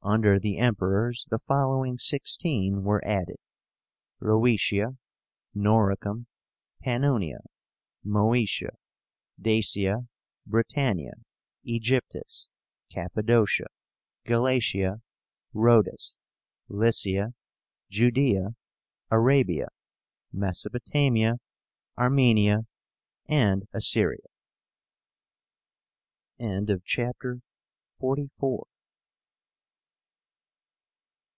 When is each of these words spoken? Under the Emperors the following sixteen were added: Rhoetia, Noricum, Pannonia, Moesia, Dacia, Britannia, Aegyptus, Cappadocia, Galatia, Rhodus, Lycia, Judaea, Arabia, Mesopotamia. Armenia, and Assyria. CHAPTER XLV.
Under 0.00 0.38
the 0.38 0.56
Emperors 0.56 1.26
the 1.28 1.40
following 1.40 1.98
sixteen 1.98 2.82
were 2.82 3.04
added: 3.04 3.36
Rhoetia, 4.20 4.96
Noricum, 5.54 6.28
Pannonia, 6.82 7.40
Moesia, 8.06 8.70
Dacia, 9.38 10.06
Britannia, 10.46 11.12
Aegyptus, 11.66 12.48
Cappadocia, 12.90 13.66
Galatia, 14.24 15.02
Rhodus, 15.52 16.16
Lycia, 16.68 17.34
Judaea, 17.90 18.54
Arabia, 19.10 19.68
Mesopotamia. 20.32 21.34
Armenia, 21.98 22.66
and 23.28 23.64
Assyria. 23.74 24.28
CHAPTER 26.86 27.40
XLV. 28.00 28.62